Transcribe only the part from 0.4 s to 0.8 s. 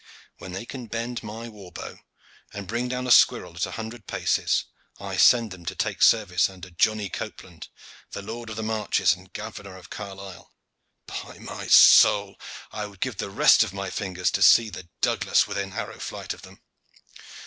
they